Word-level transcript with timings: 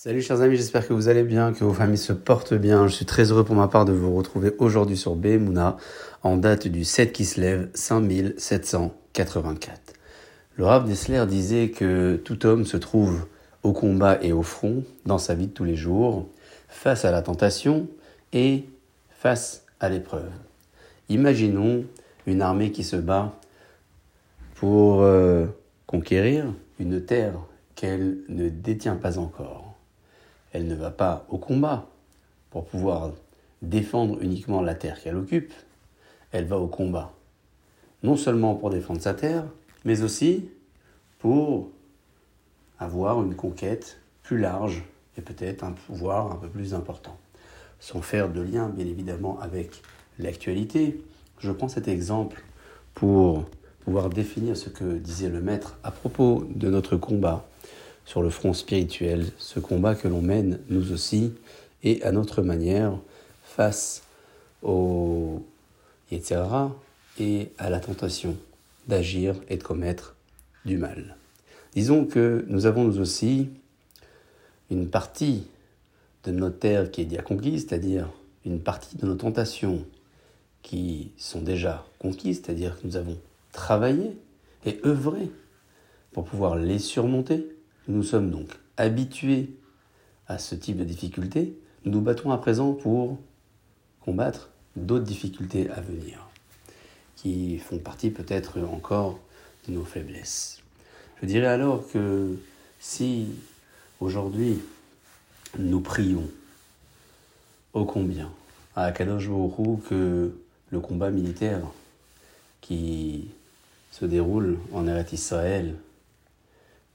Salut 0.00 0.22
chers 0.22 0.42
amis, 0.42 0.54
j'espère 0.54 0.86
que 0.86 0.92
vous 0.92 1.08
allez 1.08 1.24
bien, 1.24 1.52
que 1.52 1.64
vos 1.64 1.72
familles 1.72 1.98
se 1.98 2.12
portent 2.12 2.54
bien. 2.54 2.86
Je 2.86 2.94
suis 2.94 3.04
très 3.04 3.32
heureux 3.32 3.42
pour 3.42 3.56
ma 3.56 3.66
part 3.66 3.84
de 3.84 3.92
vous 3.92 4.14
retrouver 4.14 4.52
aujourd'hui 4.58 4.96
sur 4.96 5.16
Behemuna 5.16 5.76
en 6.22 6.36
date 6.36 6.68
du 6.68 6.84
7 6.84 7.12
qui 7.12 7.24
se 7.24 7.40
lève 7.40 7.68
5784. 7.74 9.94
Le 10.54 10.64
Rav 10.64 10.86
Dessler 10.86 11.26
disait 11.26 11.70
que 11.70 12.14
tout 12.14 12.46
homme 12.46 12.64
se 12.64 12.76
trouve 12.76 13.26
au 13.64 13.72
combat 13.72 14.22
et 14.22 14.30
au 14.30 14.44
front 14.44 14.84
dans 15.04 15.18
sa 15.18 15.34
vie 15.34 15.48
de 15.48 15.52
tous 15.52 15.64
les 15.64 15.74
jours, 15.74 16.28
face 16.68 17.04
à 17.04 17.10
la 17.10 17.20
tentation 17.20 17.88
et 18.32 18.66
face 19.10 19.64
à 19.80 19.88
l'épreuve. 19.88 20.30
Imaginons 21.08 21.84
une 22.24 22.40
armée 22.40 22.70
qui 22.70 22.84
se 22.84 22.94
bat 22.94 23.34
pour 24.54 25.02
euh, 25.02 25.46
conquérir 25.88 26.44
une 26.78 27.04
terre 27.04 27.34
qu'elle 27.74 28.18
ne 28.28 28.48
détient 28.48 28.94
pas 28.94 29.18
encore 29.18 29.67
elle 30.52 30.66
ne 30.66 30.74
va 30.74 30.90
pas 30.90 31.26
au 31.28 31.38
combat 31.38 31.86
pour 32.50 32.64
pouvoir 32.64 33.12
défendre 33.62 34.22
uniquement 34.22 34.62
la 34.62 34.74
terre 34.74 35.00
qu'elle 35.02 35.16
occupe, 35.16 35.52
elle 36.32 36.46
va 36.46 36.58
au 36.58 36.68
combat. 36.68 37.12
Non 38.02 38.16
seulement 38.16 38.54
pour 38.54 38.70
défendre 38.70 39.00
sa 39.00 39.14
terre, 39.14 39.44
mais 39.84 40.02
aussi 40.02 40.48
pour 41.18 41.70
avoir 42.78 43.22
une 43.22 43.34
conquête 43.34 43.98
plus 44.22 44.38
large 44.38 44.84
et 45.16 45.20
peut-être 45.20 45.64
un 45.64 45.72
pouvoir 45.72 46.32
un 46.32 46.36
peu 46.36 46.48
plus 46.48 46.74
important. 46.74 47.16
Sans 47.80 48.02
faire 48.02 48.28
de 48.28 48.40
lien, 48.40 48.68
bien 48.68 48.86
évidemment, 48.86 49.38
avec 49.40 49.82
l'actualité, 50.18 51.02
je 51.38 51.50
prends 51.52 51.68
cet 51.68 51.88
exemple 51.88 52.42
pour 52.94 53.44
pouvoir 53.84 54.10
définir 54.10 54.56
ce 54.56 54.68
que 54.68 54.98
disait 54.98 55.28
le 55.28 55.40
maître 55.40 55.78
à 55.82 55.90
propos 55.90 56.46
de 56.54 56.68
notre 56.68 56.96
combat 56.96 57.46
sur 58.08 58.22
le 58.22 58.30
front 58.30 58.54
spirituel, 58.54 59.26
ce 59.36 59.60
combat 59.60 59.94
que 59.94 60.08
l'on 60.08 60.22
mène 60.22 60.60
nous 60.70 60.92
aussi 60.92 61.34
et 61.82 62.02
à 62.02 62.10
notre 62.10 62.40
manière 62.40 62.98
face 63.44 64.02
au 64.62 65.44
Yetzirah 66.10 66.74
et 67.20 67.50
à 67.58 67.68
la 67.68 67.80
tentation 67.80 68.34
d'agir 68.86 69.34
et 69.50 69.58
de 69.58 69.62
commettre 69.62 70.16
du 70.64 70.78
mal. 70.78 71.16
Disons 71.74 72.06
que 72.06 72.46
nous 72.48 72.64
avons 72.64 72.84
nous 72.84 72.98
aussi 72.98 73.50
une 74.70 74.88
partie 74.88 75.46
de 76.24 76.30
notre 76.30 76.58
terre 76.58 76.90
qui 76.90 77.02
est 77.02 77.04
déjà 77.04 77.20
conquise, 77.20 77.66
c'est-à-dire 77.68 78.08
une 78.46 78.60
partie 78.60 78.96
de 78.96 79.04
nos 79.04 79.16
tentations 79.16 79.84
qui 80.62 81.12
sont 81.18 81.42
déjà 81.42 81.84
conquises, 81.98 82.40
c'est-à-dire 82.42 82.80
que 82.80 82.86
nous 82.86 82.96
avons 82.96 83.18
travaillé 83.52 84.16
et 84.64 84.80
œuvré 84.86 85.28
pour 86.12 86.24
pouvoir 86.24 86.56
les 86.56 86.78
surmonter, 86.78 87.46
nous 87.88 88.02
sommes 88.02 88.30
donc 88.30 88.50
habitués 88.76 89.50
à 90.26 90.38
ce 90.38 90.54
type 90.54 90.76
de 90.76 90.84
difficultés. 90.84 91.58
Nous 91.84 91.92
nous 91.92 92.00
battons 92.00 92.30
à 92.30 92.38
présent 92.38 92.72
pour 92.72 93.18
combattre 94.00 94.50
d'autres 94.76 95.04
difficultés 95.04 95.70
à 95.70 95.80
venir, 95.80 96.28
qui 97.16 97.58
font 97.58 97.78
partie 97.78 98.10
peut-être 98.10 98.60
encore 98.60 99.18
de 99.66 99.72
nos 99.72 99.84
faiblesses. 99.84 100.62
Je 101.20 101.26
dirais 101.26 101.48
alors 101.48 101.88
que 101.90 102.36
si 102.78 103.28
aujourd'hui 104.00 104.60
nous 105.58 105.80
prions 105.80 106.28
ô 107.72 107.84
combien 107.84 108.30
à 108.76 108.92
Kadosh 108.92 109.28
que 109.88 110.32
le 110.70 110.80
combat 110.80 111.10
militaire 111.10 111.62
qui 112.60 113.28
se 113.90 114.04
déroule 114.04 114.58
en 114.72 114.86
Eretz 114.86 115.12
Israël 115.12 115.74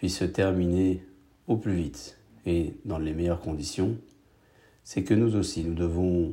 puisse 0.00 0.16
se 0.16 0.24
terminer 0.24 1.04
au 1.46 1.58
plus 1.58 1.74
vite 1.74 2.16
et 2.46 2.72
dans 2.86 2.96
les 2.96 3.12
meilleures 3.12 3.42
conditions, 3.42 3.98
c'est 4.82 5.04
que 5.04 5.12
nous 5.12 5.36
aussi, 5.36 5.62
nous 5.62 5.74
devons 5.74 6.32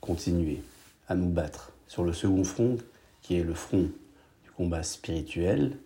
continuer 0.00 0.62
à 1.06 1.14
nous 1.14 1.28
battre 1.28 1.72
sur 1.86 2.02
le 2.02 2.14
second 2.14 2.44
front, 2.44 2.78
qui 3.20 3.36
est 3.36 3.42
le 3.42 3.52
front 3.52 3.90
du 4.42 4.50
combat 4.56 4.82
spirituel, 4.82 5.76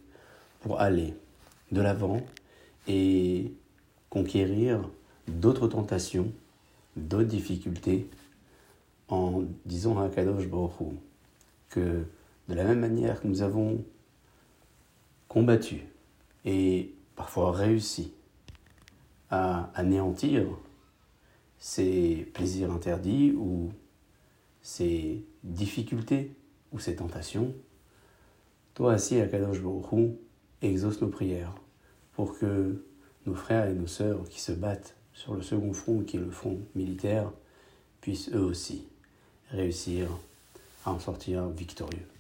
pour 0.60 0.80
aller 0.80 1.12
de 1.72 1.80
l'avant 1.80 2.20
et 2.86 3.52
conquérir 4.08 4.88
d'autres 5.26 5.66
tentations, 5.66 6.30
d'autres 6.96 7.24
difficultés, 7.24 8.06
en 9.08 9.42
disant 9.66 10.00
à 10.00 10.08
Kadosh 10.08 10.44
que 11.68 12.04
de 12.48 12.54
la 12.54 12.62
même 12.62 12.78
manière 12.78 13.20
que 13.20 13.26
nous 13.26 13.42
avons 13.42 13.84
combattu 15.26 15.80
et 16.44 16.94
parfois 17.16 17.52
réussi 17.52 18.12
à 19.30 19.70
anéantir 19.74 20.46
ces 21.58 22.28
plaisirs 22.34 22.70
interdits 22.70 23.32
ou 23.32 23.70
ces 24.62 25.24
difficultés 25.44 26.34
ou 26.72 26.78
ces 26.78 26.96
tentations, 26.96 27.54
toi 28.74 28.94
assis 28.94 29.20
à 29.20 29.26
Kadosh 29.26 29.60
Baruch 29.60 30.16
exauce 30.62 31.00
nos 31.00 31.08
prières 31.08 31.54
pour 32.14 32.38
que 32.38 32.84
nos 33.26 33.34
frères 33.34 33.68
et 33.68 33.74
nos 33.74 33.86
sœurs 33.86 34.24
qui 34.28 34.40
se 34.40 34.52
battent 34.52 34.96
sur 35.14 35.34
le 35.34 35.42
second 35.42 35.72
front, 35.72 36.00
qui 36.00 36.16
est 36.16 36.20
le 36.20 36.30
front 36.30 36.58
militaire, 36.74 37.30
puissent 38.00 38.30
eux 38.32 38.42
aussi 38.42 38.88
réussir 39.50 40.08
à 40.84 40.92
en 40.92 40.98
sortir 40.98 41.48
victorieux. 41.48 42.11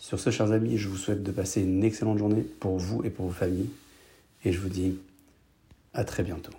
Sur 0.00 0.18
ce, 0.18 0.30
chers 0.30 0.50
amis, 0.50 0.78
je 0.78 0.88
vous 0.88 0.96
souhaite 0.96 1.22
de 1.22 1.30
passer 1.30 1.60
une 1.60 1.84
excellente 1.84 2.16
journée 2.16 2.40
pour 2.40 2.78
vous 2.78 3.04
et 3.04 3.10
pour 3.10 3.26
vos 3.26 3.32
familles. 3.32 3.68
Et 4.46 4.50
je 4.50 4.58
vous 4.58 4.70
dis 4.70 4.98
à 5.92 6.04
très 6.04 6.22
bientôt. 6.22 6.52